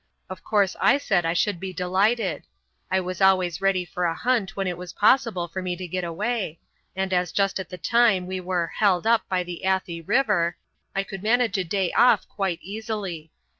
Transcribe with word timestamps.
Of 0.31 0.43
course 0.43 0.75
I 0.79 0.97
said 0.97 1.27
I 1.27 1.33
should 1.33 1.59
be 1.59 1.71
delighted 1.73 2.41
I 2.89 2.99
was 2.99 3.21
always 3.21 3.61
ready 3.61 3.85
for 3.85 4.05
a 4.05 4.15
hunt 4.15 4.55
when 4.55 4.65
it 4.65 4.75
was 4.75 4.93
possible 4.93 5.47
for 5.47 5.61
me 5.61 5.75
to 5.75 5.87
get 5.87 6.03
away, 6.03 6.59
and 6.95 7.13
as 7.13 7.31
just 7.31 7.59
at 7.59 7.69
the 7.69 7.77
time 7.77 8.25
we 8.25 8.39
were 8.39 8.65
"held 8.73 9.05
up" 9.05 9.21
by 9.29 9.43
the 9.43 9.63
Athi 9.63 10.01
River, 10.01 10.57
I 10.95 11.03
could 11.03 11.21
manage 11.21 11.59
a 11.59 11.63
day 11.63 11.91
off 11.91 12.27
quite 12.27 12.57
easily. 12.63 13.29